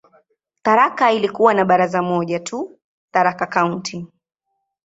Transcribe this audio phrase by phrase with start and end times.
[0.63, 2.79] Tharaka ilikuwa na baraza moja tu,
[3.13, 4.07] "Tharaka County".